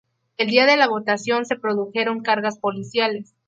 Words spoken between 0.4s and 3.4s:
día de la votación se produjeron cargas policiales.